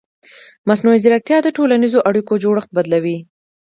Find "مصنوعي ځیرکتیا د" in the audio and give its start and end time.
0.67-1.47